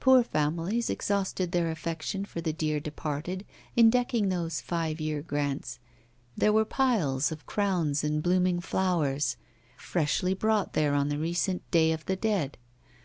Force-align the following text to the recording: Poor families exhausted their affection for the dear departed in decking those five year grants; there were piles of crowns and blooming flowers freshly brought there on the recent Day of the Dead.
Poor 0.00 0.24
families 0.24 0.90
exhausted 0.90 1.52
their 1.52 1.70
affection 1.70 2.24
for 2.24 2.40
the 2.40 2.52
dear 2.52 2.80
departed 2.80 3.46
in 3.76 3.90
decking 3.90 4.28
those 4.28 4.60
five 4.60 5.00
year 5.00 5.22
grants; 5.22 5.78
there 6.36 6.52
were 6.52 6.64
piles 6.64 7.30
of 7.30 7.46
crowns 7.46 8.02
and 8.02 8.20
blooming 8.20 8.58
flowers 8.60 9.36
freshly 9.76 10.34
brought 10.34 10.72
there 10.72 10.94
on 10.94 11.10
the 11.10 11.16
recent 11.18 11.62
Day 11.70 11.92
of 11.92 12.04
the 12.06 12.16
Dead. 12.16 12.58